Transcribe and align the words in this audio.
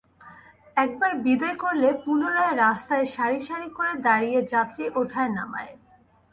একবার 0.77 1.11
বিদেয় 1.23 1.57
করলে 1.57 1.89
পুনরায় 2.03 2.55
রাস্তায় 2.55 3.05
সারি 3.15 3.39
সারি 3.39 3.69
করে 3.77 3.93
দাঁড়িয়ে 4.07 4.39
যাত্রী 4.51 4.83
ওঠায়-নামায়। 4.95 5.73